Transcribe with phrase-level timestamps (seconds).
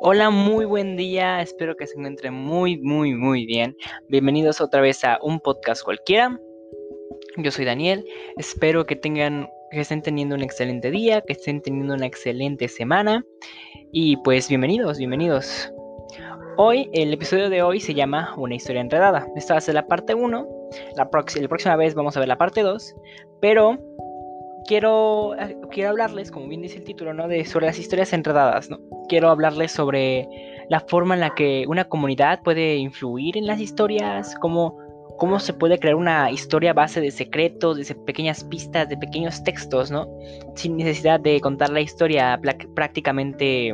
[0.00, 1.42] Hola, muy buen día.
[1.42, 3.76] Espero que se encuentren muy, muy, muy bien.
[4.08, 6.38] Bienvenidos otra vez a un podcast cualquiera.
[7.36, 8.04] Yo soy Daniel.
[8.36, 13.24] Espero que tengan, que estén teniendo un excelente día, que estén teniendo una excelente semana.
[13.90, 15.72] Y pues bienvenidos, bienvenidos.
[16.58, 19.26] Hoy, el episodio de hoy se llama Una historia enredada.
[19.34, 20.48] Esta va a ser la parte 1.
[20.96, 22.94] La, la próxima vez vamos a ver la parte 2.
[23.40, 23.76] Pero
[24.68, 27.26] quiero, eh, quiero hablarles, como bien dice el título, ¿no?
[27.26, 28.78] De, sobre las historias enredadas, ¿no?
[29.08, 30.28] Quiero hablarles sobre
[30.68, 34.76] la forma en la que una comunidad puede influir en las historias, cómo,
[35.16, 39.42] cómo se puede crear una historia a base de secretos, de pequeñas pistas, de pequeños
[39.44, 40.06] textos, ¿no?
[40.54, 42.40] Sin necesidad de contar la historia
[42.74, 43.72] prácticamente...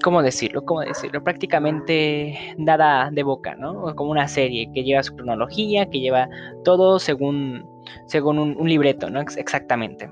[0.00, 0.64] ¿Cómo decirlo?
[0.64, 1.24] ¿Cómo decirlo?
[1.24, 3.96] Prácticamente dada de boca, ¿no?
[3.96, 6.28] Como una serie que lleva su cronología, que lleva
[6.62, 7.66] todo según
[8.06, 9.20] según un, libreto, ¿no?
[9.20, 10.10] Exactamente.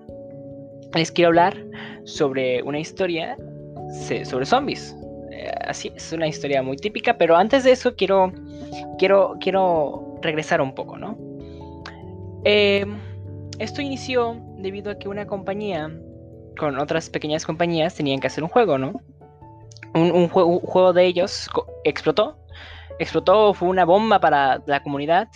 [0.95, 1.57] Les quiero hablar
[2.05, 3.37] sobre una historia
[4.25, 4.97] sobre zombies.
[5.31, 8.33] Eh, así es una historia muy típica, pero antes de eso quiero,
[8.99, 11.19] quiero, quiero regresar un poco, ¿no?
[12.45, 12.99] Em,
[13.59, 15.91] esto inició debido a que una compañía
[16.59, 19.01] con otras pequeñas compañías tenían que hacer un juego, ¿no?
[19.95, 21.49] Un, juego, de ellos
[21.85, 22.39] explotó.
[22.99, 25.29] Explotó, fue una bomba para la comunidad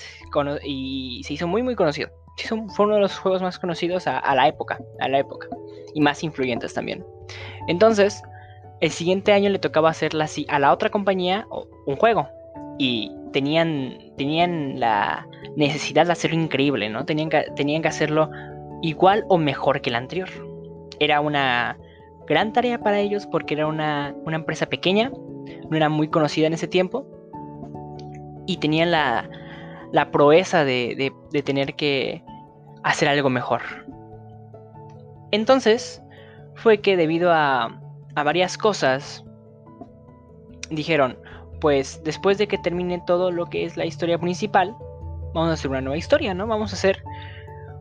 [0.64, 2.10] y se hizo muy, muy conocido
[2.48, 5.48] fue uno de los juegos más conocidos a, la época, a la época,
[5.94, 7.04] y más influyentes también.
[7.66, 8.22] Entonces,
[8.80, 11.46] el siguiente año le tocaba hacerla a la otra compañía
[11.86, 12.28] un juego,
[12.78, 17.04] y tenían, tenían la necesidad de hacerlo increíble, ¿no?
[17.04, 18.30] Tenían que, tenían que hacerlo
[18.80, 20.30] igual o mejor que el anterior.
[20.98, 21.76] Era una
[22.26, 25.12] gran tarea para ellos porque era una, empresa pequeña,
[25.68, 27.06] no era muy conocida en ese tiempo,
[28.46, 29.28] y tenían la,
[29.92, 32.22] la proeza de, de, tener que
[32.82, 33.60] hacer algo mejor.
[35.32, 36.02] Entonces,
[36.54, 37.79] fue que debido a,
[38.20, 39.24] a varias cosas,
[40.70, 41.18] dijeron,
[41.60, 44.74] pues después de que termine todo lo que es la historia principal,
[45.34, 46.46] vamos a hacer una nueva historia, ¿no?
[46.46, 47.02] Vamos a hacer,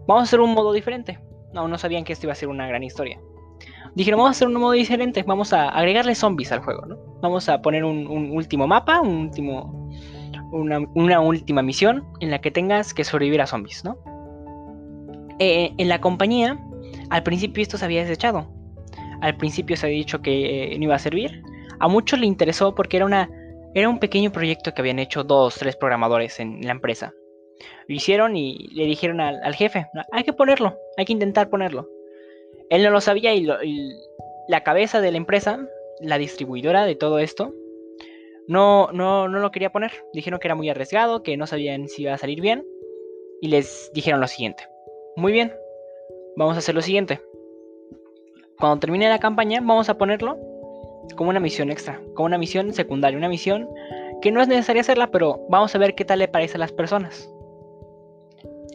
[0.07, 1.19] vamos a hacer un modo diferente.
[1.53, 3.19] No, no sabían que esto iba a ser una gran historia.
[3.95, 6.97] Dijeron, vamos a hacer un modo diferente, vamos a agregarle zombies al juego, ¿no?
[7.21, 9.89] Vamos a poner un, último mapa, un último,
[10.51, 13.97] una, una, última misión en la que tengas que sobrevivir a zombies, ¿no?
[15.39, 16.59] Eh, en la compañía,
[17.09, 18.58] al principio esto se había desechado.
[19.21, 21.41] Al principio se había dicho que eh, no iba a servir.
[21.79, 23.29] A muchos le interesó porque era, una,
[23.73, 27.13] era un pequeño proyecto que habían hecho dos, tres programadores en la empresa.
[27.87, 31.89] Lo hicieron y le dijeron al, jefe, hay que ponerlo, hay que intentar ponerlo.
[32.69, 33.47] Él no lo sabía y,
[34.47, 35.59] la cabeza de la empresa,
[35.99, 37.53] la distribuidora de todo esto,
[38.47, 39.91] no, no, no lo quería poner.
[40.13, 42.65] Dijeron que era muy arriesgado, que no sabían si iba a salir bien.
[43.41, 44.67] Y les dijeron lo siguiente.
[45.15, 45.53] Muy bien,
[46.35, 47.21] vamos a hacer lo siguiente.
[48.59, 50.37] Cuando termine la campaña, vamos a ponerlo
[51.15, 53.69] como una misión extra, como una misión secundaria, una misión
[54.21, 56.73] que no es necesaria hacerla, pero vamos a ver qué tal le parece a las
[56.73, 57.29] personas.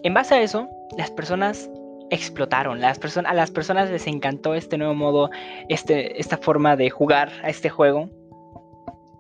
[0.03, 1.71] En base a eso, las personas
[2.11, 5.31] explotaron, a las personas les encantó este nuevo modo,
[5.69, 8.09] este, esta forma de jugar a este juego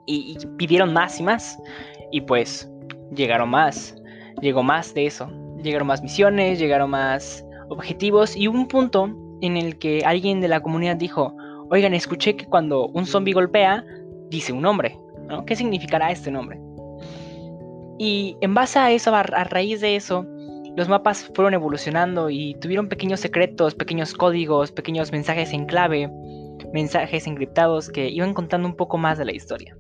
[0.06, 1.58] y, pidieron más y más.
[2.10, 2.70] Y pues
[3.14, 3.94] llegaron más,
[4.40, 5.28] llegó más de eso,
[5.62, 9.14] llegaron más misiones, llegaron más objetivos y un punto
[9.46, 11.34] en el que alguien de la comunidad dijo,
[11.70, 13.84] oigan, escuché que cuando un zombie golpea,
[14.30, 15.44] dice un nombre, ¿no?
[15.44, 16.60] ¿Qué significará este nombre?
[17.98, 20.26] Y en base a eso, a, raíz de eso,
[20.76, 26.10] los mapas fueron evolucionando y tuvieron pequeños secretos, pequeños códigos, pequeños mensajes en clave,
[26.72, 29.76] mensajes encriptados que iban contando un poco más de la historia.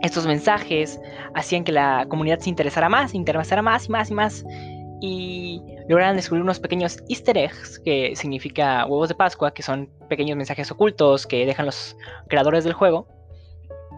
[0.00, 1.00] Estos mensajes
[1.34, 4.44] hacían que la comunidad se interesara más, interesara más y más y más
[5.02, 10.36] y lograron descubrir unos pequeños easter eggs, que significa huevos de Pascua, que son pequeños
[10.36, 11.96] mensajes ocultos que dejan los
[12.28, 13.08] creadores del juego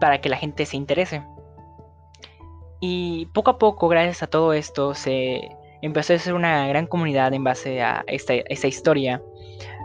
[0.01, 1.23] para que la gente se interese.
[2.81, 5.47] Y poco a poco, gracias a todo esto, se
[5.83, 9.21] empezó a hacer una gran comunidad en base a esta, esta historia.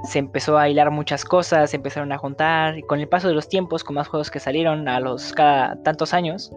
[0.05, 3.35] Se empezó a hilar muchas cosas, se empezaron a juntar, y con el paso de
[3.35, 6.51] los tiempos, con más juegos que salieron a los cada tantos años,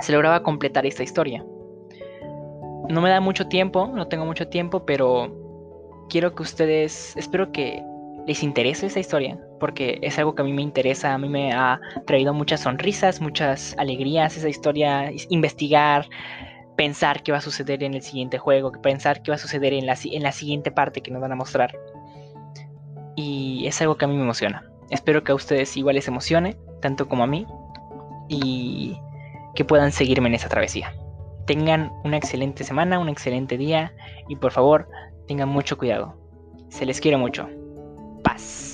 [0.00, 1.44] se lograba completar esta historia
[2.90, 5.32] no me da mucho tiempo, no tengo mucho tiempo, pero
[6.08, 7.82] quiero que ustedes, espero que
[8.26, 11.52] les interese esa historia, porque es algo que a mí me interesa, a mí me
[11.52, 16.08] ha traído muchas sonrisas, muchas alegrías esa historia, investigar,
[16.76, 19.86] pensar qué va a suceder en el siguiente juego, pensar qué va a suceder en
[19.86, 21.76] la, en la siguiente parte que nos van a mostrar.
[23.16, 24.64] Y es algo que a mí me emociona.
[24.90, 27.46] Espero que a ustedes igual les emocione, tanto como a mí,
[28.28, 28.98] y
[29.54, 30.92] que puedan seguirme en esa travesía
[31.46, 33.92] tengan una excelente semana, un excelente día
[34.28, 34.88] y por favor
[35.26, 36.16] tengan mucho cuidado.
[36.68, 37.48] Se les quiere mucho.
[38.22, 38.69] Paz.